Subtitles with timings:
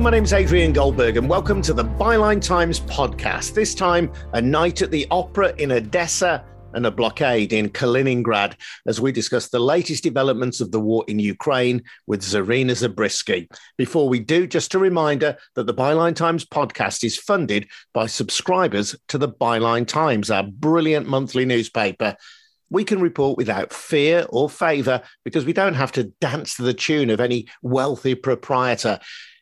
[0.00, 3.52] Hello, my name's Adrian Goldberg, and welcome to the Byline Times podcast.
[3.52, 8.54] This time, a night at the opera in Odessa and a blockade in Kaliningrad
[8.86, 13.46] as we discuss the latest developments of the war in Ukraine with Zarina Zabriskie.
[13.76, 18.96] Before we do, just a reminder that the Byline Times podcast is funded by subscribers
[19.08, 22.16] to the Byline Times, our brilliant monthly newspaper.
[22.70, 26.72] We can report without fear or favour because we don't have to dance to the
[26.72, 28.98] tune of any wealthy proprietor.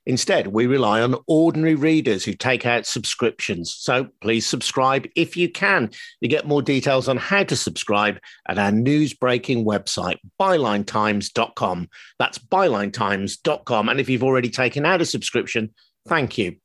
[0.09, 3.75] Instead, we rely on ordinary readers who take out subscriptions.
[3.79, 5.91] So please subscribe if you can.
[6.23, 8.19] You get more details on how to subscribe
[8.49, 11.89] at our news breaking website, bylinetimes.com.
[12.19, 13.89] That's bylinetimes.com.
[13.91, 15.75] And if you've already taken out a subscription,
[16.09, 16.57] thank you.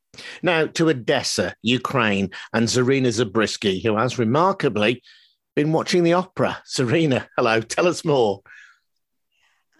[0.41, 5.03] Now to Odessa, Ukraine, and Zarina Zabriskie, who has remarkably
[5.53, 6.59] been watching the opera.
[6.65, 8.41] Zarina, hello, tell us more.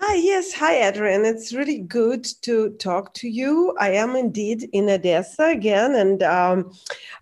[0.06, 0.52] Hi, yes.
[0.56, 1.23] Hi, Adrian.
[1.23, 3.73] It's really good to talk to you.
[3.80, 6.73] I am indeed in Odessa again, and um,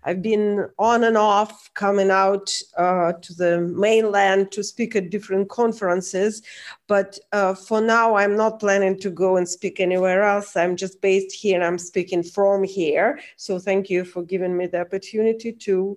[0.02, 5.48] I've been on and off coming out uh, to the mainland to speak at different
[5.48, 6.42] conferences.
[6.88, 10.56] But uh, for now, I'm not planning to go and speak anywhere else.
[10.56, 13.20] I'm just based here and I'm speaking from here.
[13.36, 15.96] So thank you for giving me the opportunity to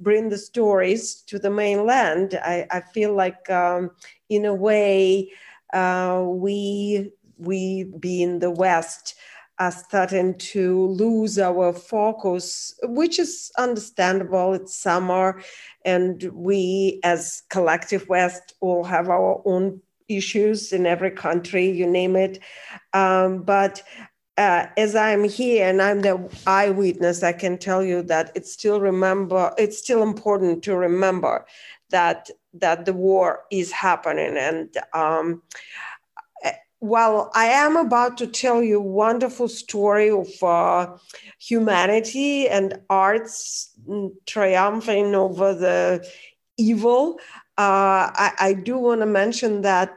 [0.00, 2.38] bring the stories to the mainland.
[2.44, 3.90] I, I feel like, um,
[4.28, 5.30] in a way,
[5.72, 9.14] uh, we we being the West
[9.58, 14.52] are starting to lose our focus, which is understandable.
[14.52, 15.40] It's summer,
[15.84, 22.16] and we, as collective West, all have our own issues in every country, you name
[22.16, 22.38] it.
[22.92, 23.82] Um, but
[24.36, 28.80] uh, as I'm here and I'm the eyewitness, I can tell you that it's still
[28.80, 29.52] remember.
[29.56, 31.46] It's still important to remember
[31.90, 34.36] that that the war is happening.
[34.36, 35.42] And um,
[36.78, 40.96] while I am about to tell you a wonderful story of uh,
[41.38, 43.70] humanity and arts
[44.26, 46.06] triumphing over the
[46.56, 47.18] evil,
[47.58, 49.96] uh, I, I, do want to mention that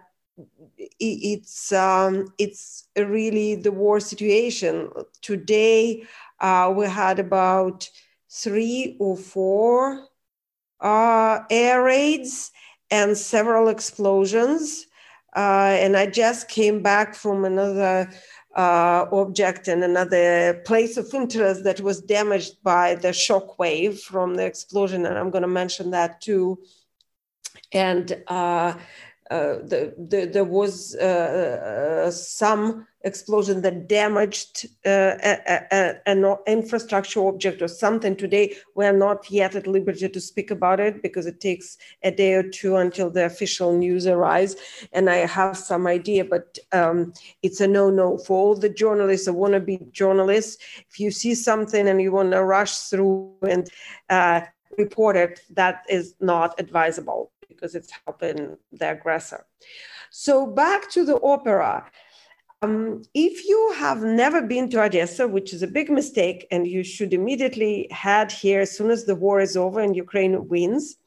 [0.99, 4.89] it's um, it's really the war situation
[5.21, 6.03] today.
[6.39, 7.89] Uh, we had about
[8.29, 10.08] three or four
[10.81, 12.51] uh, air raids
[12.91, 14.85] and several explosions.
[15.35, 18.09] Uh, and I just came back from another
[18.55, 24.35] uh, object and another place of interest that was damaged by the shock wave from
[24.35, 25.05] the explosion.
[25.05, 26.59] And I'm going to mention that too.
[27.71, 28.73] And uh,
[29.29, 37.67] uh, the, the, there was uh, uh, some explosion that damaged an infrastructure object or
[37.67, 38.15] something.
[38.15, 42.11] Today, we are not yet at liberty to speak about it because it takes a
[42.11, 44.55] day or two until the official news arrives.
[44.91, 49.33] And I have some idea, but um, it's a no-no for all the journalists or
[49.33, 50.57] wannabe journalists.
[50.89, 53.69] If you see something and you want to rush through and
[54.09, 54.41] uh,
[54.77, 59.45] report it, that is not advisable because it's helping the aggressor.
[60.09, 61.89] So back to the opera.
[62.61, 66.83] Um, if you have never been to Odessa, which is a big mistake, and you
[66.83, 70.97] should immediately head here as soon as the war is over and Ukraine wins,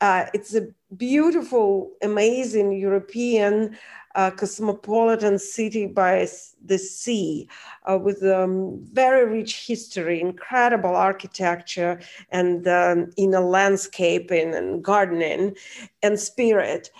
[0.00, 3.76] uh, it's a beautiful, amazing European
[4.14, 6.26] uh, cosmopolitan city by
[6.64, 7.48] the sea
[7.84, 12.00] uh, with um, very rich history, incredible architecture,
[12.30, 15.54] and um, in a landscaping and gardening
[16.02, 16.90] and spirit.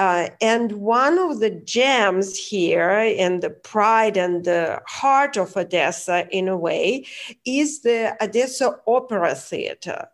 [0.00, 2.88] Uh, and one of the gems here,
[3.18, 7.04] and the pride and the heart of Odessa, in a way,
[7.44, 10.08] is the Odessa Opera Theater.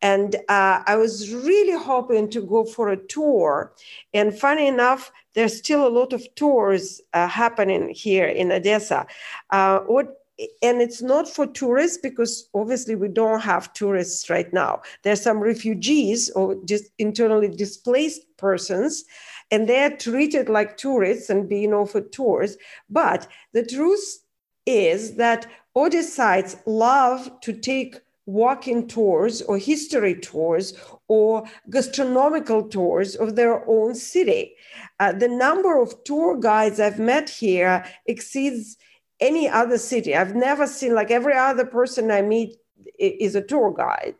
[0.00, 3.72] And uh, I was really hoping to go for a tour.
[4.12, 9.04] And funny enough, there's still a lot of tours uh, happening here in Odessa.
[9.50, 10.23] Uh, what
[10.62, 14.82] and it's not for tourists because obviously we don't have tourists right now.
[15.02, 19.04] There's some refugees or just internally displaced persons,
[19.50, 22.56] and they're treated like tourists and being offered tours.
[22.90, 24.24] But the truth
[24.66, 25.46] is that
[25.76, 30.72] Odessites love to take walking tours or history tours
[31.08, 34.54] or gastronomical tours of their own city.
[34.98, 38.78] Uh, the number of tour guides I've met here exceeds
[39.24, 40.14] any other city.
[40.14, 42.56] I've never seen, like every other person I meet
[42.98, 44.14] is a tour guide.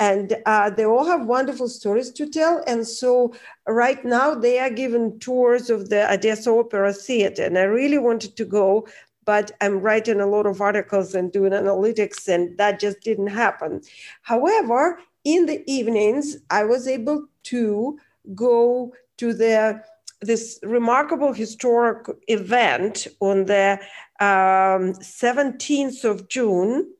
[0.00, 2.64] And uh, they all have wonderful stories to tell.
[2.66, 3.34] And so,
[3.66, 7.44] right now, they are giving tours of the Odessa Opera Theater.
[7.44, 8.88] And I really wanted to go,
[9.26, 13.82] but I'm writing a lot of articles and doing analytics, and that just didn't happen.
[14.22, 17.98] However, in the evenings, I was able to
[18.34, 19.82] go to the
[20.22, 23.80] this remarkable historic event on the
[24.20, 26.92] um, 17th of June,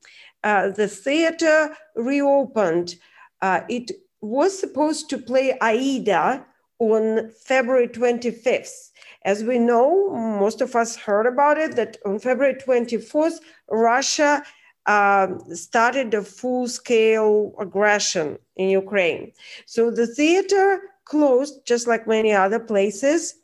[0.43, 2.96] uh, the theater reopened.
[3.43, 3.90] Uh, it
[4.20, 6.44] was supposed to play Aida
[6.78, 8.90] on February 25th.
[9.25, 13.38] As we know, most of us heard about it, that on February 24th,
[13.70, 14.43] Russia
[14.87, 19.32] um, started a full scale aggression in Ukraine.
[19.67, 23.34] So the theater closed, just like many other places.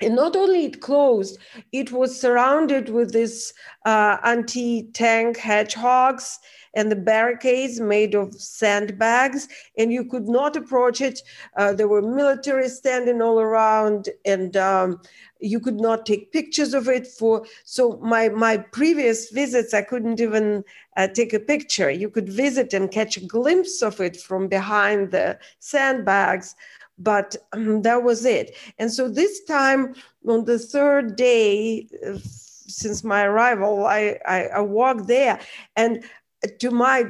[0.00, 1.38] And not only it closed,
[1.72, 3.52] it was surrounded with this
[3.84, 6.38] uh, anti tank hedgehogs
[6.74, 11.20] and the barricades made of sandbags, and you could not approach it.
[11.56, 15.00] Uh, there were military standing all around, and um,
[15.40, 17.06] you could not take pictures of it.
[17.06, 20.64] For so my my previous visits, I couldn't even
[20.96, 21.90] uh, take a picture.
[21.90, 26.54] You could visit and catch a glimpse of it from behind the sandbags
[27.00, 28.56] but um, that was it.
[28.78, 29.94] And so this time,
[30.28, 35.40] on the third day uh, since my arrival, I, I, I walked there,
[35.76, 36.04] and
[36.58, 37.04] to my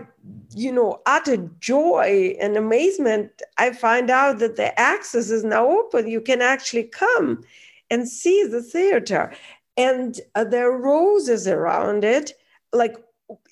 [0.54, 6.08] you know utter joy and amazement i find out that the access is now open.
[6.08, 7.44] You can actually come
[7.90, 9.32] and see the theater.
[9.76, 12.32] And uh, there are roses around it
[12.72, 12.96] like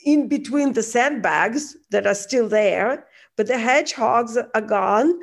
[0.05, 3.07] in between the sandbags that are still there
[3.37, 5.19] but the hedgehogs are gone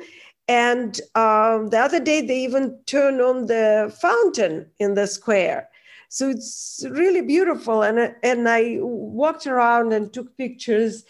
[0.48, 5.68] and um, the other day they even turned on the fountain in the square
[6.08, 7.82] so it's really beautiful.
[7.82, 11.04] And, and I walked around and took pictures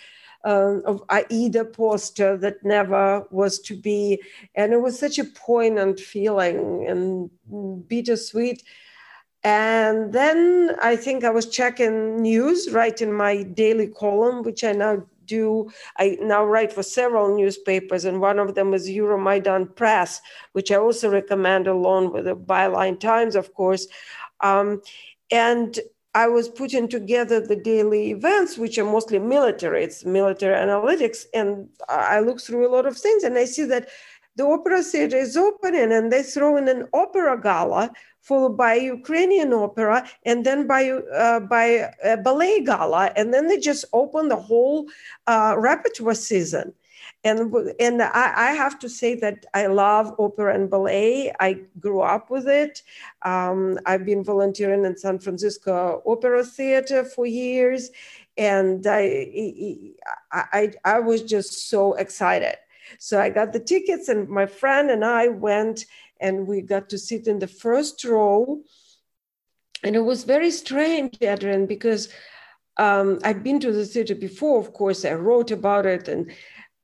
[0.45, 4.23] um, of Aida poster that never was to be.
[4.55, 8.63] And it was such a poignant feeling and bittersweet.
[9.43, 15.05] And then I think I was checking news, writing my daily column, which I now
[15.27, 15.71] do.
[15.99, 20.21] I now write for several newspapers, and one of them is Euromaidan Press,
[20.53, 23.87] which I also recommend along with the Byline Times, of course.
[24.41, 24.83] Um,
[25.31, 25.79] and
[26.17, 29.85] I was putting together the daily events, which are mostly military.
[29.85, 31.27] It's military analytics.
[31.35, 33.91] And I look through a lot of things and I see that
[34.37, 37.91] the opera theater is opening and they throw in an opera gala
[38.27, 41.67] followed by Ukrainian opera and then by, uh, by
[42.13, 43.05] a ballet gala.
[43.17, 44.79] And then they just open the whole
[45.27, 46.75] uh, repertoire season
[47.27, 51.33] and and I, I, have to say that I love opera and ballet.
[51.41, 52.83] I grew up with it.
[53.23, 57.91] Um, I've been volunteering in San Francisco Opera Theater for years,
[58.37, 59.93] and I,
[60.33, 62.57] I I was just so excited.
[62.99, 65.87] So I got the tickets, and my friend and I went,
[66.21, 68.61] and we got to sit in the first row.
[69.83, 72.09] And it was very strange, Adrian, because
[72.79, 74.59] um, I've been to the theater before.
[74.61, 76.33] Of course, I wrote about it, and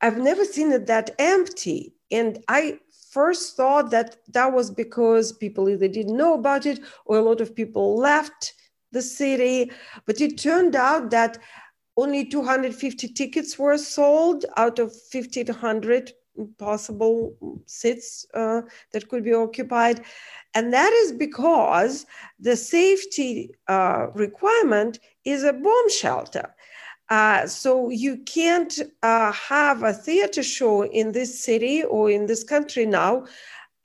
[0.01, 1.93] I've never seen it that empty.
[2.11, 2.79] And I
[3.11, 7.41] first thought that that was because people either didn't know about it or a lot
[7.41, 8.53] of people left
[8.91, 9.71] the city.
[10.05, 11.37] But it turned out that
[11.95, 16.11] only 250 tickets were sold out of 1,500
[16.57, 17.35] possible
[17.65, 20.03] seats uh, that could be occupied.
[20.53, 22.05] And that is because
[22.39, 26.53] the safety uh, requirement is a bomb shelter.
[27.09, 32.43] Uh, so you can't uh, have a theater show in this city or in this
[32.43, 33.25] country now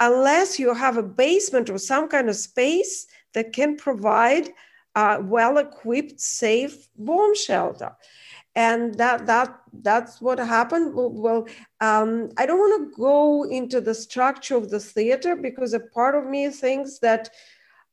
[0.01, 4.51] unless you have a basement or some kind of space that can provide
[4.95, 7.93] a well-equipped, safe bomb shelter.
[8.59, 9.51] And that that
[9.87, 10.91] that's what happened.
[10.93, 11.47] Well,
[11.81, 16.17] um, I don't want to go into the structure of the theater because a part
[16.17, 17.31] of me thinks that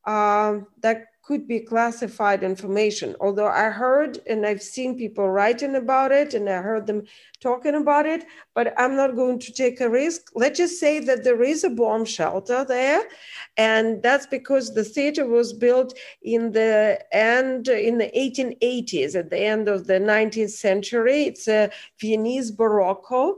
[0.06, 3.16] uh, that could be classified information.
[3.20, 7.04] Although I heard and I've seen people writing about it and I heard them
[7.42, 10.30] talking about it, but I'm not going to take a risk.
[10.36, 13.04] Let's just say that there is a bomb shelter there.
[13.58, 19.40] And that's because the theater was built in the end, in the 1880s, at the
[19.40, 21.24] end of the 19th century.
[21.24, 23.38] It's a Viennese Barocco.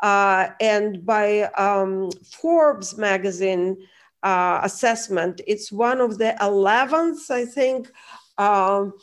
[0.00, 3.76] Uh, and by um, Forbes magazine,
[4.22, 5.40] uh, assessment.
[5.46, 7.90] It's one of the 11th, I think,
[8.38, 8.94] um,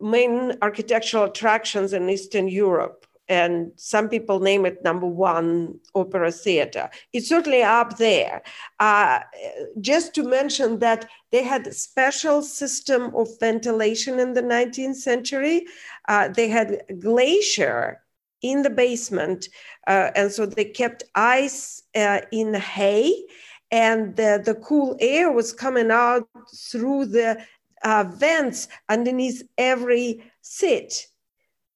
[0.00, 3.06] main architectural attractions in Eastern Europe.
[3.28, 6.90] And some people name it number one opera theater.
[7.12, 8.42] It's certainly up there.
[8.78, 9.20] Uh,
[9.80, 15.66] just to mention that they had a special system of ventilation in the 19th century.
[16.08, 18.02] Uh, they had glacier
[18.42, 19.48] in the basement.
[19.86, 23.14] Uh, and so they kept ice uh, in hay
[23.72, 27.42] and the, the cool air was coming out through the
[27.82, 31.08] uh, vents underneath every seat.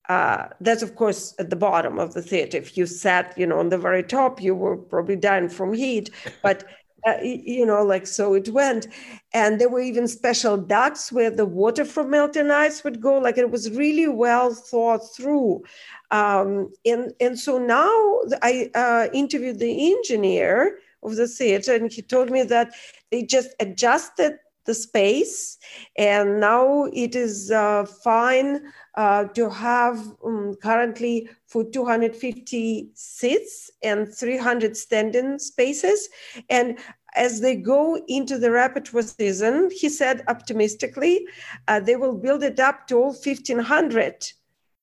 [0.08, 2.58] Uh, that's of course at the bottom of the theater.
[2.58, 6.10] If you sat, you know, on the very top, you were probably dying from heat.
[6.42, 6.64] But
[7.06, 8.88] uh, you know, like so it went.
[9.32, 13.18] And there were even special ducts where the water from melting ice would go.
[13.18, 15.62] Like it was really well thought through.
[16.10, 22.02] Um, and, and so now I uh, interviewed the engineer of the theater, and he
[22.02, 22.72] told me that
[23.10, 25.58] they just adjusted the space
[25.96, 28.60] and now it is uh, fine
[28.96, 36.08] uh, to have um, currently for 250 seats and 300 standing spaces.
[36.50, 36.78] And
[37.14, 41.26] as they go into the repertoire season he said optimistically
[41.66, 44.26] uh, they will build it up to all 1500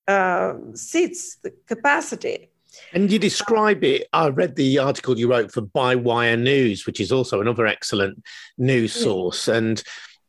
[0.07, 2.49] uh, seats the capacity
[2.93, 4.07] and you describe it.
[4.13, 8.23] I read the article you wrote for Bywire News, which is also another excellent
[8.57, 9.47] news source.
[9.47, 9.81] And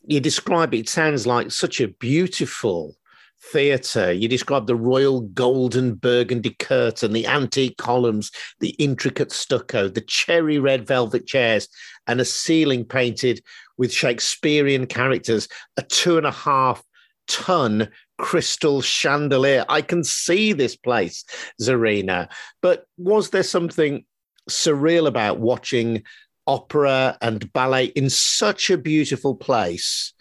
[0.07, 2.97] you describe it, it sounds like such a beautiful
[3.53, 4.13] theatre.
[4.13, 10.59] You describe the royal golden burgundy curtain, the antique columns, the intricate stucco, the cherry
[10.59, 11.69] red velvet chairs,
[12.07, 13.43] and a ceiling painted
[13.77, 16.83] with Shakespearean characters, a two and a half
[17.27, 19.65] ton crystal chandelier.
[19.69, 21.25] I can see this place,
[21.61, 22.29] Zarina.
[22.63, 24.05] But was there something
[24.49, 26.03] surreal about watching
[26.47, 30.13] opera and ballet in such a beautiful place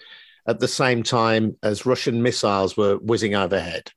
[0.47, 3.91] at the same time as Russian missiles were whizzing overhead?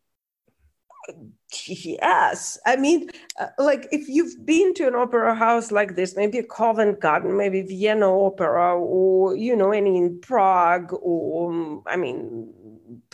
[1.68, 2.58] Yes.
[2.66, 3.08] I mean,
[3.40, 7.62] uh, like if you've been to an opera house like this, maybe Covent Garden, maybe
[7.62, 12.52] Vienna Opera, or, you know, any in Prague, or, um, I mean,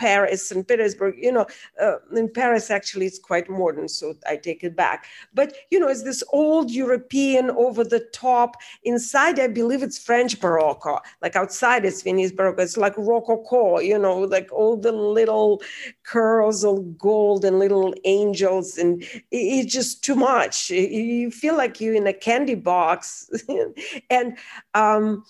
[0.03, 1.15] Paris and Petersburg.
[1.17, 1.47] You know,
[1.81, 5.07] uh, in Paris actually it's quite modern, so I take it back.
[5.33, 8.57] But you know, it's this old European, over the top.
[8.83, 11.01] Inside, I believe it's French Baroque.
[11.23, 12.59] Like outside, it's Viennese Baroque.
[12.59, 13.79] It's like Rococo.
[13.79, 15.63] You know, like all the little
[16.03, 20.69] curls of gold and little angels, and it's just too much.
[20.69, 23.31] You feel like you're in a candy box,
[24.11, 24.37] and
[24.75, 25.25] um,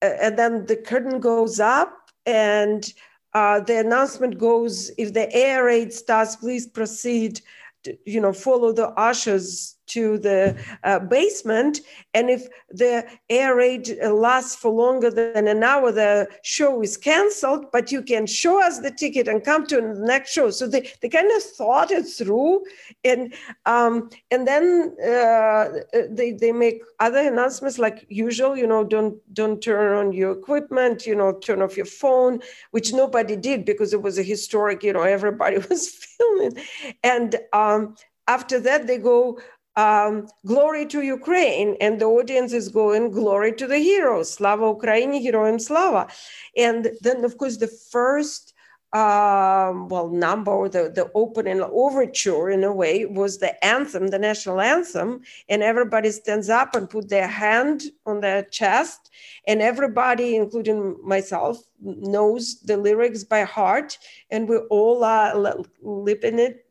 [0.00, 1.92] and then the curtain goes up
[2.24, 2.92] and
[3.34, 7.40] uh, the announcement goes if the air raid starts please proceed
[7.84, 11.80] to, you know follow the ushers to the uh, basement.
[12.14, 17.66] And if the air raid lasts for longer than an hour, the show is canceled,
[17.72, 20.50] but you can show us the ticket and come to the next show.
[20.50, 22.64] So they, they kind of thought it through.
[23.04, 23.34] And,
[23.66, 25.68] um, and then uh,
[26.10, 31.06] they, they make other announcements like usual, you know, don't, don't turn on your equipment,
[31.06, 34.92] you know, turn off your phone, which nobody did because it was a historic, you
[34.92, 36.56] know, everybody was filming.
[37.02, 37.96] And um,
[38.28, 39.38] after that, they go,
[39.76, 45.22] um, glory to Ukraine, and the audience is going glory to the heroes, Slava Ukraini,
[45.22, 46.08] Heroim Slava.
[46.56, 48.52] And then, of course, the first
[48.92, 54.60] um, well number, the, the opening overture in a way was the anthem, the national
[54.60, 59.10] anthem, and everybody stands up and put their hand on their chest,
[59.46, 63.96] and everybody, including myself, knows the lyrics by heart,
[64.30, 66.66] and we all are lipping it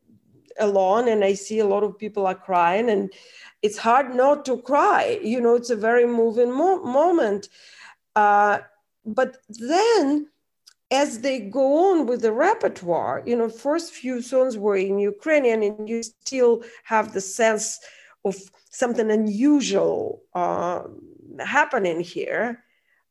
[0.58, 3.12] alone and I see a lot of people are crying and
[3.62, 5.18] it's hard not to cry.
[5.22, 7.48] You know, it's a very moving mo- moment.
[8.16, 8.58] Uh,
[9.04, 10.28] but then
[10.90, 15.62] as they go on with the repertoire, you know, first few songs were in Ukrainian
[15.62, 17.80] and you still have the sense
[18.24, 18.36] of
[18.70, 20.82] something unusual uh,
[21.40, 22.62] happening here,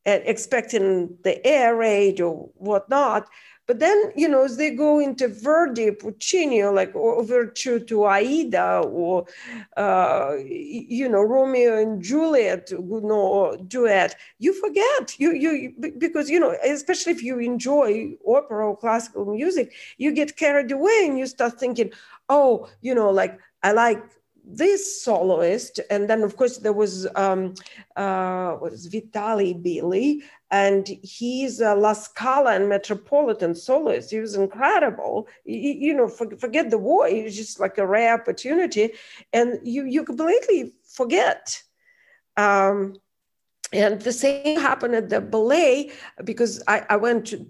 [0.05, 3.27] expecting the air raid or whatnot.
[3.71, 9.25] But then, you know, as they go into Verdi, Puccini, like overture to Aida, or
[9.77, 15.17] uh, you know, Romeo and Juliet, you know, duet, you forget.
[15.17, 20.35] You you because you know, especially if you enjoy opera or classical music, you get
[20.35, 21.93] carried away and you start thinking,
[22.27, 24.03] oh, you know, like I like
[24.43, 27.53] this soloist, and then of course there was um,
[27.95, 34.12] uh, was Vitali Bely, and he's a La Scala and Metropolitan soloist.
[34.12, 35.27] He was incredible.
[35.45, 38.93] You, you know, for, forget the war; it was just like a rare opportunity,
[39.31, 41.62] and you you completely forget.
[42.38, 42.95] Um,
[43.74, 45.91] and the same happened at the ballet
[46.25, 47.48] because I, I went to,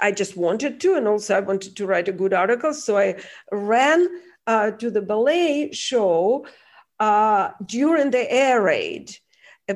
[0.00, 2.72] I just wanted to, and also I wanted to write a good article.
[2.72, 3.16] So I
[3.52, 4.08] ran
[4.46, 6.46] uh, to the ballet show
[6.98, 9.16] uh, during the air raid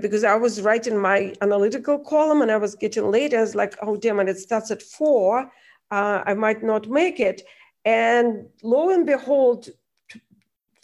[0.00, 3.34] because I was writing my analytical column and I was getting late.
[3.34, 5.50] I was like, oh, damn it, it starts at four.
[5.90, 7.42] Uh, I might not make it.
[7.84, 9.68] And lo and behold,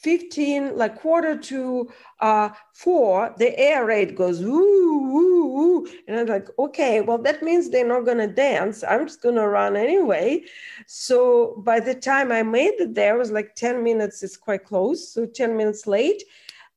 [0.01, 1.91] 15, like quarter to
[2.21, 5.89] uh, four, the air raid goes, ooh, ooh, ooh.
[6.09, 8.83] And I'm like, okay, well, that means they're not going to dance.
[8.83, 10.45] I'm just going to run anyway.
[10.87, 14.65] So by the time I made it there, it was like 10 minutes, it's quite
[14.65, 15.13] close.
[15.13, 16.23] So 10 minutes late.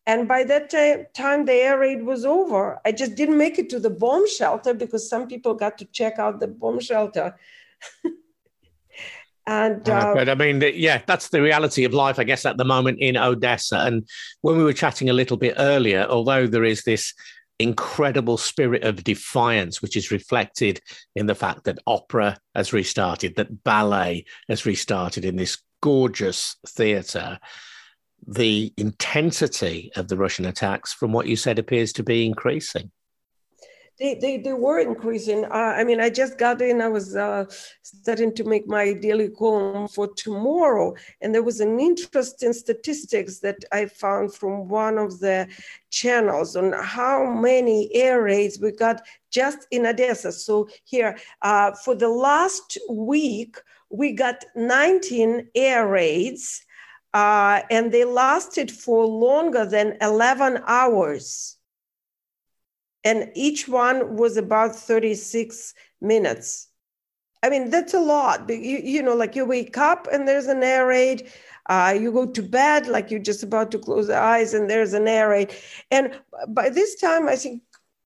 [0.05, 0.69] And by that
[1.13, 2.81] time, the air raid was over.
[2.83, 6.19] I just didn't make it to the bomb shelter because some people got to check
[6.19, 7.37] out the bomb shelter.
[9.45, 12.65] and uh, but I mean, yeah, that's the reality of life, I guess, at the
[12.65, 13.79] moment in Odessa.
[13.79, 14.07] And
[14.41, 17.13] when we were chatting a little bit earlier, although there is this
[17.59, 20.79] incredible spirit of defiance, which is reflected
[21.15, 27.39] in the fact that opera has restarted, that ballet has restarted in this gorgeous theatre
[28.25, 32.91] the intensity of the Russian attacks, from what you said, appears to be increasing.
[33.99, 35.45] They, they, they were increasing.
[35.45, 37.45] Uh, I mean, I just got in, I was uh,
[37.83, 40.95] starting to make my daily column for tomorrow.
[41.21, 45.47] And there was an interesting statistics that I found from one of the
[45.91, 50.31] channels on how many air raids we got just in Odessa.
[50.31, 53.57] So here, uh, for the last week,
[53.91, 56.65] we got 19 air raids
[57.13, 61.57] uh, and they lasted for longer than 11 hours.
[63.03, 66.67] And each one was about 36 minutes.
[67.43, 68.49] I mean, that's a lot.
[68.49, 71.29] You, you know, like you wake up and there's an air raid.
[71.67, 74.93] Uh, you go to bed like you're just about to close the eyes and there's
[74.93, 75.53] an air raid.
[75.91, 77.61] And by this time, I think,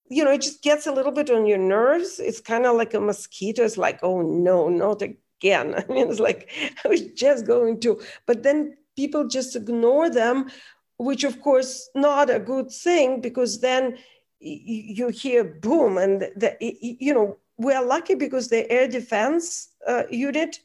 [0.09, 2.19] you know, it just gets a little bit on your nerves.
[2.19, 3.63] It's kind of like a mosquito.
[3.63, 5.75] It's like, oh no, not again.
[5.77, 6.49] I mean, it's like
[6.85, 10.49] I was just going to, but then people just ignore them,
[10.97, 13.97] which of course not a good thing because then
[14.39, 20.03] you hear boom and the, you know we are lucky because the air defense uh,
[20.09, 20.59] unit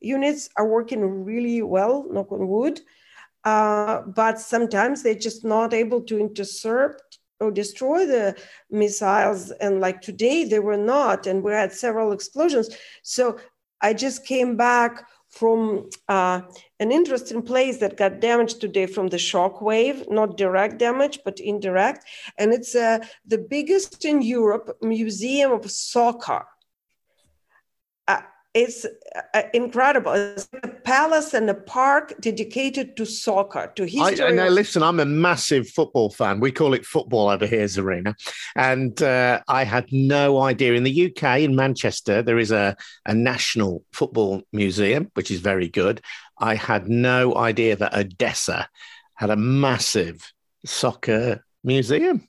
[0.00, 2.80] units are working really well knock on wood.
[3.44, 8.36] Uh, but sometimes they're just not able to intercept or destroy the
[8.70, 9.50] missiles.
[9.52, 11.26] And like today they were not.
[11.26, 12.76] And we had several explosions.
[13.02, 13.38] So
[13.84, 16.42] i just came back from uh,
[16.78, 21.40] an interesting place that got damaged today from the shock wave, not direct damage, but
[21.40, 22.04] indirect.
[22.38, 26.44] And it's uh, the biggest in Europe museum of soccer.
[28.06, 28.20] Uh,
[28.54, 30.12] it's uh, incredible.
[30.12, 34.20] It's a palace and a park dedicated to soccer, to history.
[34.20, 36.38] I, I know, listen, I'm a massive football fan.
[36.38, 38.14] We call it football over here, Zarina.
[38.54, 40.74] And uh, I had no idea.
[40.74, 45.68] In the UK, in Manchester, there is a, a national football museum, which is very
[45.68, 46.02] good.
[46.38, 48.68] I had no idea that Odessa
[49.14, 50.32] had a massive
[50.64, 52.28] soccer museum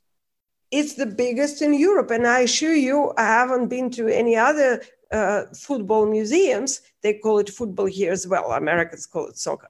[0.76, 2.10] it's the biggest in Europe.
[2.10, 4.82] And I assure you, I haven't been to any other
[5.14, 6.82] uh, football museums.
[7.02, 8.52] They call it football here as well.
[8.52, 9.70] Americans call it soccer.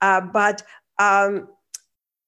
[0.00, 0.62] Uh, but
[0.98, 1.48] um,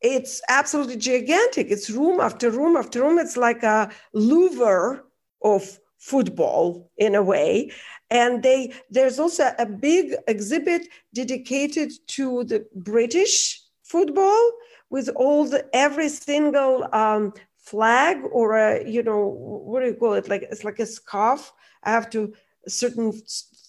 [0.00, 1.68] it's absolutely gigantic.
[1.70, 3.18] It's room after room after room.
[3.18, 5.04] It's like a Louvre
[5.42, 7.72] of football in a way.
[8.10, 14.52] And they there's also a big exhibit dedicated to the British football
[14.90, 20.14] with all the every single um, flag or a you know what do you call
[20.14, 21.52] it like it's like a scarf.
[21.82, 22.32] I have to
[22.68, 23.12] certain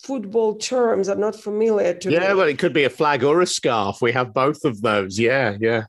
[0.01, 2.35] football terms are not familiar to yeah, me.
[2.35, 4.01] well, it could be a flag or a scarf.
[4.01, 5.19] We have both of those.
[5.19, 5.83] Yeah, yeah.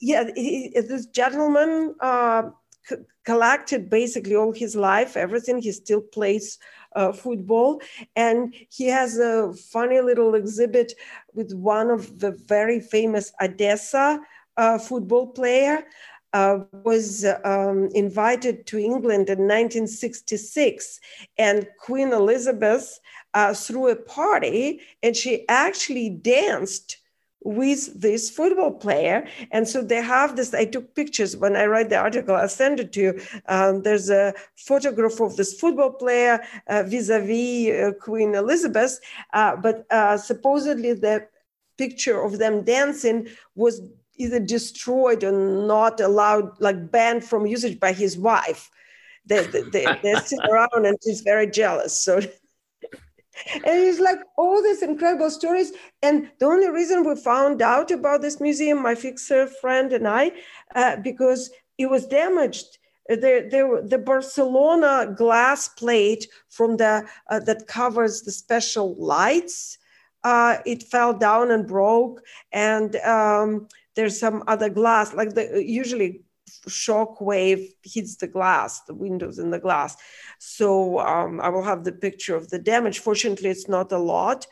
[0.00, 2.50] Yeah, he, this gentleman uh,
[2.84, 5.60] c- collected basically all his life, everything.
[5.60, 6.58] He still plays
[6.96, 7.82] uh, football.
[8.16, 10.94] And he has a funny little exhibit
[11.34, 14.20] with one of the very famous Odessa
[14.56, 15.84] uh, football player
[16.32, 21.00] uh, was um, invited to England in 1966,
[21.38, 23.00] and Queen Elizabeth
[23.34, 26.98] uh, threw a party, and she actually danced
[27.42, 29.26] with this football player.
[29.50, 30.52] And so they have this.
[30.52, 33.20] I took pictures when I write the article, I'll send it to you.
[33.46, 39.00] Um, there's a photograph of this football player vis a vis Queen Elizabeth,
[39.32, 41.26] uh, but uh, supposedly the
[41.78, 43.80] picture of them dancing was
[44.20, 48.70] either destroyed or not allowed, like banned from usage by his wife.
[49.26, 52.04] They, they, they, sit around and she's very jealous.
[52.04, 52.18] So,
[53.54, 55.72] and it's like all these incredible stories.
[56.02, 60.32] And the only reason we found out about this museum, my fixer friend and I,
[60.74, 62.78] uh, because it was damaged.
[63.08, 69.78] The, the, the Barcelona glass plate from the uh, that covers the special lights,
[70.22, 72.20] uh, it fell down and broke,
[72.52, 73.66] and um,
[74.00, 76.22] there's some other glass, like the usually
[76.66, 79.94] shock wave hits the glass, the windows in the glass.
[80.38, 83.00] So um, I will have the picture of the damage.
[83.00, 84.46] Fortunately, it's not a lot.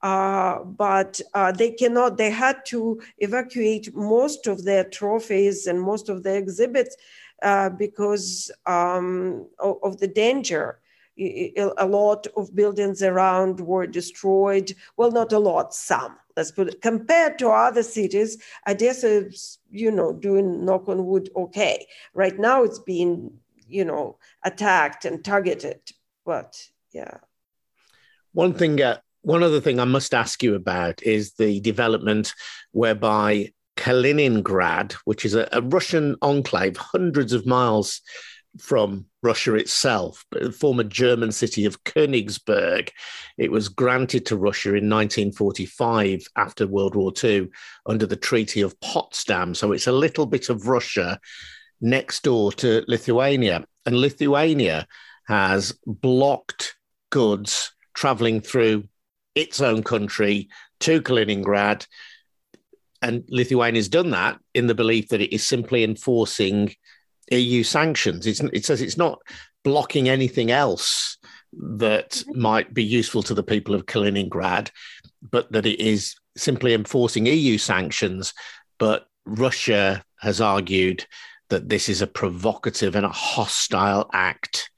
[0.00, 6.08] Uh, but uh, they cannot, they had to evacuate most of their trophies and most
[6.08, 6.96] of their exhibits
[7.42, 10.78] uh, because um, of, of, the danger.
[11.16, 14.74] A lot of buildings around were destroyed.
[14.96, 19.90] Well, not a lot, some, Let's put it, compared to other cities, Odessa is, you
[19.90, 21.86] know, doing knock on wood okay.
[22.12, 25.80] Right now it's being, you know, attacked and targeted.
[26.26, 26.60] But
[26.92, 27.18] yeah.
[28.32, 32.34] One thing, uh, one other thing I must ask you about is the development
[32.72, 38.00] whereby Kaliningrad, which is a, a Russian enclave hundreds of miles
[38.58, 42.90] from Russia itself, the former German city of Königsberg.
[43.38, 47.48] It was granted to Russia in 1945 after World War II
[47.86, 49.54] under the Treaty of Potsdam.
[49.54, 51.18] So it's a little bit of Russia
[51.80, 53.64] next door to Lithuania.
[53.86, 54.86] And Lithuania
[55.26, 56.76] has blocked
[57.10, 58.84] goods traveling through
[59.34, 60.48] its own country
[60.80, 61.86] to Kaliningrad.
[63.02, 66.74] And Lithuania has done that in the belief that it is simply enforcing
[67.30, 68.26] EU sanctions.
[68.26, 69.20] It's, it says it's not
[69.62, 71.18] blocking anything else
[71.52, 72.40] that mm-hmm.
[72.40, 74.70] might be useful to the people of Kaliningrad,
[75.30, 78.34] but that it is simply enforcing EU sanctions.
[78.78, 81.06] But Russia has argued
[81.50, 84.70] that this is a provocative and a hostile act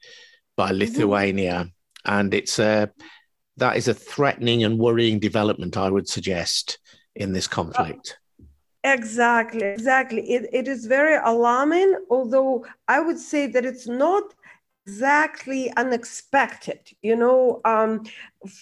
[0.55, 0.79] by mm-hmm.
[0.79, 1.69] Lithuania,
[2.05, 2.91] and it's a
[3.57, 5.77] that is a threatening and worrying development.
[5.77, 6.77] I would suggest
[7.15, 8.19] in this conflict.
[8.93, 10.21] Exactly, exactly.
[10.31, 14.33] It, it is very alarming, although I would say that it's not
[14.85, 16.79] exactly unexpected.
[17.01, 18.03] You know, um,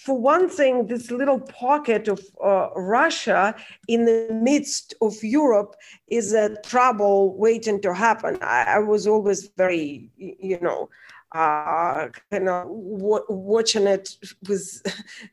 [0.04, 3.54] for one thing, this little pocket of uh, Russia
[3.88, 5.76] in the midst of Europe
[6.08, 8.38] is a trouble waiting to happen.
[8.42, 10.88] I, I was always very, you know,
[11.32, 14.16] uh, kind of w- watching it
[14.48, 14.82] with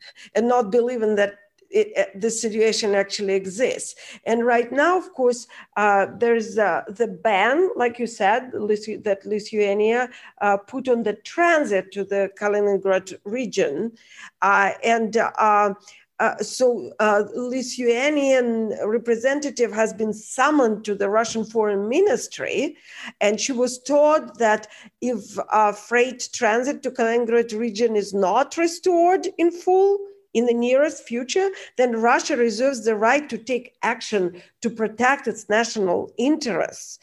[0.36, 1.36] and not believing that
[1.74, 3.96] it, this situation actually exists.
[4.26, 10.10] And right now, of course, uh, there's uh, the ban, like you said, that Lithuania
[10.42, 13.92] uh, put on the transit to the Kaliningrad region.
[14.42, 15.74] Uh, and uh,
[16.20, 22.78] uh, so uh, Lithuanian representative has been summoned to the Russian foreign ministry,
[23.20, 24.68] and she was told that
[25.02, 30.00] if uh, freight transit to Kaliningrad region is not restored in full,
[30.34, 35.50] in the nearest future, then Russia reserves the right to take action to protect its
[35.50, 37.00] national interests.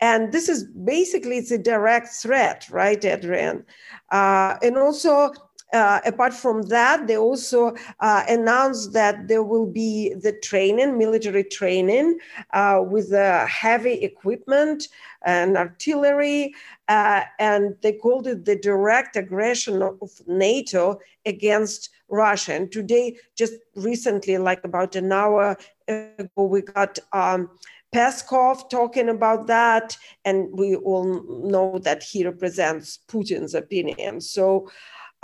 [0.00, 3.64] And this is basically it's a direct threat, right, Adrian?
[4.10, 5.32] Uh, and also,
[5.72, 11.44] uh, apart from that, they also uh, announced that there will be the training, military
[11.44, 12.18] training,
[12.52, 14.88] uh, with heavy equipment
[15.24, 16.54] and artillery,
[16.88, 22.54] uh, and they called it the direct aggression of NATO against Russia.
[22.54, 25.56] And today, just recently, like about an hour
[25.88, 27.50] ago, we got um,
[27.94, 34.20] Peskov talking about that, and we all know that he represents Putin's opinion.
[34.20, 34.70] So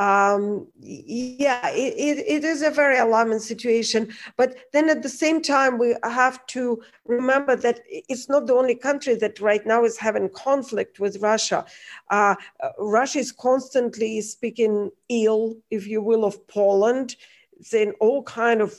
[0.01, 4.09] um, yeah, it, it, it is a very alarming situation.
[4.39, 8.75] But then at the same time, we have to remember that it's not the only
[8.75, 11.67] country that right now is having conflict with Russia.
[12.09, 12.35] Uh,
[12.79, 17.17] Russia is constantly speaking ill, if you will, of Poland,
[17.61, 18.75] saying all kind of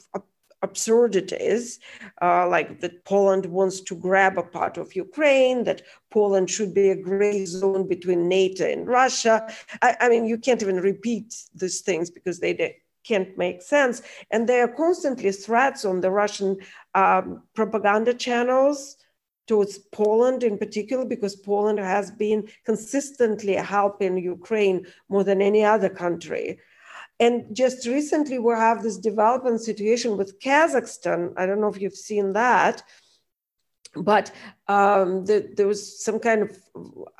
[0.62, 1.80] absurdities,
[2.22, 6.90] uh, like that Poland wants to grab a part of Ukraine, that Poland should be
[6.90, 9.48] a gray zone between NATO and Russia.
[9.82, 14.04] I, I mean, you can't even repeat these things because they, they, can't make sense.
[14.30, 16.58] And there are constantly threats on the Russian
[16.94, 18.98] um, propaganda channels
[19.48, 25.90] towards Poland in particular, because Poland has been consistently helping Ukraine more than any other
[25.90, 26.60] country.
[27.22, 31.34] And just recently, we have this development situation with Kazakhstan.
[31.38, 32.82] I don't know if you've seen that,
[33.96, 34.32] but
[34.68, 36.58] um, the, there was some kind of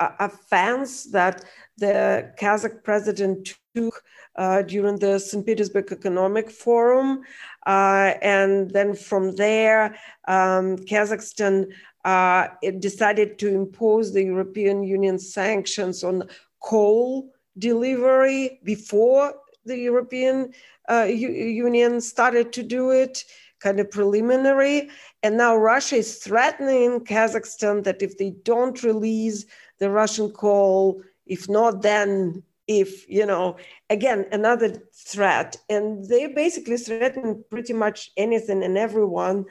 [0.00, 1.44] offense that
[1.78, 4.02] the Kazakh president took
[4.34, 5.46] uh, during the St.
[5.46, 7.22] Petersburg Economic Forum.
[7.64, 11.70] Uh, and then from there, um, Kazakhstan
[12.04, 12.48] uh,
[12.80, 16.28] decided to impose the European Union sanctions on
[16.60, 19.34] coal delivery before
[19.64, 20.52] the European
[20.90, 23.24] uh, Union started to do it,
[23.60, 24.90] kind of preliminary.
[25.22, 29.44] And now Russia is threatening Kazakhstan that if they don't release
[29.78, 33.56] the Russian coal, if not, then if, you know,
[33.90, 35.56] again, another threat.
[35.68, 39.46] And they basically threaten pretty much anything and everyone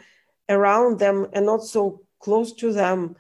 [0.49, 3.15] around them and not so close to them.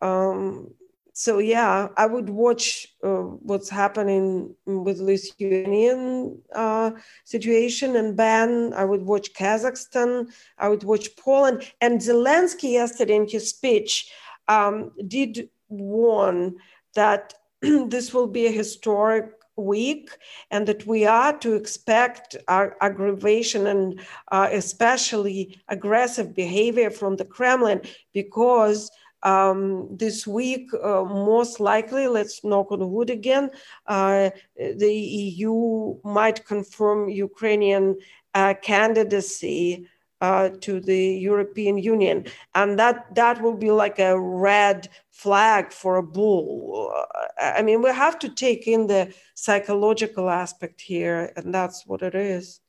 [0.00, 0.74] Um,
[1.12, 6.92] so yeah, I would watch uh, what's happening with Lithuanian uh,
[7.24, 8.72] situation and ban.
[8.74, 10.32] I would watch Kazakhstan.
[10.58, 11.70] I would watch Poland.
[11.82, 14.10] And Zelensky yesterday in his speech
[14.48, 16.56] um, did warn
[16.94, 20.10] that this will be a historic week
[20.50, 27.82] and that we are to expect aggravation and uh, especially aggressive behavior from the Kremlin
[28.14, 28.90] because
[29.22, 33.50] um, this week, uh, most likely, let's knock on wood again,
[33.86, 37.98] uh, the EU might confirm Ukrainian
[38.34, 39.88] uh, candidacy
[40.20, 45.96] uh, to the European Union, and that that will be like a red flag for
[45.96, 46.94] a bull.
[47.40, 52.14] I mean, we have to take in the psychological aspect here, and that's what it
[52.14, 52.60] is.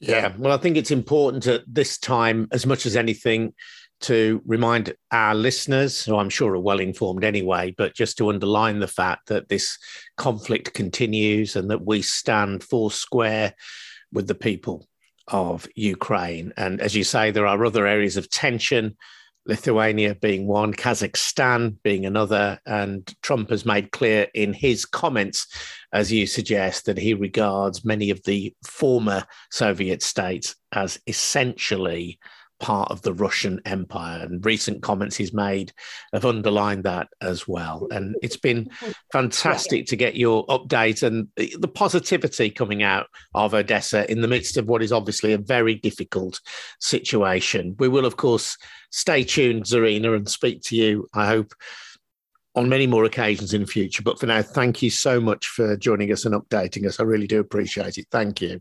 [0.00, 3.54] Yeah, well, I think it's important at this time, as much as anything,
[4.00, 8.80] to remind our listeners, who I'm sure are well informed anyway, but just to underline
[8.80, 9.78] the fact that this
[10.16, 13.54] conflict continues and that we stand four square
[14.12, 14.86] with the people
[15.28, 16.52] of Ukraine.
[16.56, 18.96] And as you say, there are other areas of tension,
[19.46, 22.58] Lithuania being one, Kazakhstan being another.
[22.66, 25.46] And Trump has made clear in his comments,
[25.92, 32.18] as you suggest, that he regards many of the former Soviet states as essentially
[32.60, 34.20] part of the Russian Empire.
[34.22, 35.72] And recent comments he's made
[36.12, 37.88] have underlined that as well.
[37.90, 38.70] And it's been
[39.12, 44.56] fantastic to get your update and the positivity coming out of Odessa in the midst
[44.56, 46.40] of what is obviously a very difficult
[46.78, 47.74] situation.
[47.78, 48.56] We will, of course,
[48.90, 51.52] stay tuned, Zarina, and speak to you, I hope.
[52.56, 54.02] On many more occasions in the future.
[54.02, 56.98] But for now, thank you so much for joining us and updating us.
[56.98, 58.08] I really do appreciate it.
[58.10, 58.60] Thank you.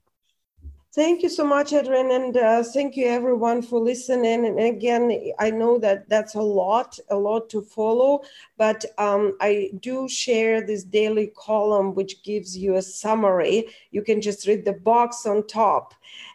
[0.92, 4.48] Thank you so much, Adrian, and uh, thank you everyone for listening.
[4.48, 8.22] And again, I know that that's a lot, a lot to follow,
[8.58, 13.68] but um, I do share this daily column which gives you a summary.
[13.92, 15.94] You can just read the box on top,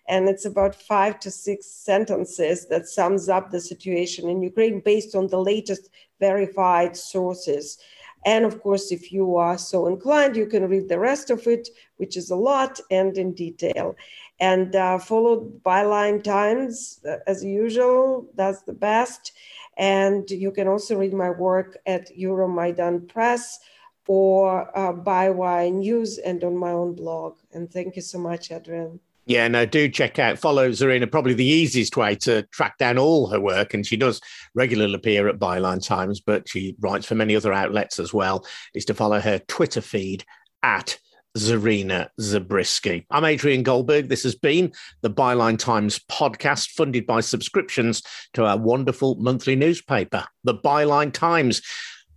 [0.09, 5.17] and it's about five to six sentences that sums up the situation in Ukraine based
[5.17, 5.91] on the latest
[6.21, 7.79] verified sources.
[8.27, 11.69] And of course, if you are so inclined, you can read the rest of it,
[11.97, 13.97] which is a lot and in detail
[14.41, 18.27] and uh, followed Byline Times uh, as usual.
[18.35, 19.33] That's the best.
[19.77, 23.59] And you can also read my work at Euromaidan Press
[24.07, 27.37] or uh, Bywire News and on my own blog.
[27.53, 29.01] And thank you so much, Adrian.
[29.27, 33.27] Yeah, no, do check out, follow Zarina, probably the easiest way to track down all
[33.29, 33.73] her work.
[33.73, 34.21] And she does
[34.55, 38.45] regularly appear at Byline Times, but she writes for many other outlets as well,
[38.75, 40.25] is to follow her Twitter feed
[40.63, 40.99] at
[41.37, 43.07] Zarina Zabriskie.
[43.11, 44.09] I'm Adrian Goldberg.
[44.09, 48.03] This has been the Byline Times podcast, funded by subscriptions
[48.35, 51.61] to our wonderful monthly newspaper, the Byline Times.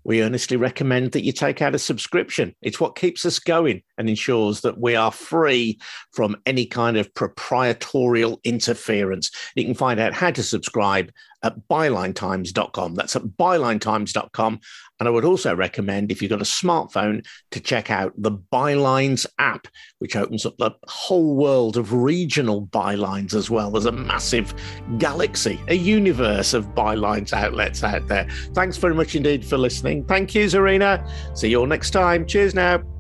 [0.04, 2.56] We earnestly recommend that you take out a subscription.
[2.62, 5.80] It's what keeps us going and ensures that we are free
[6.14, 9.32] from any kind of proprietorial interference.
[9.56, 11.12] You can find out how to subscribe
[11.44, 12.96] at bylinetimes.com.
[12.96, 14.60] That's at bylinetimes.com.
[15.00, 19.26] And I would also recommend, if you've got a smartphone, to check out the Bylines
[19.38, 19.68] app,
[20.00, 23.72] which opens up the whole world of regional bylines as well.
[23.72, 24.54] There's a massive
[24.98, 28.28] galaxy, a universe of bylines outlets out there.
[28.54, 30.06] Thanks very much indeed for listening.
[30.06, 31.08] Thank you, Zarina.
[31.38, 32.26] See you all next time.
[32.26, 32.97] Cheers now.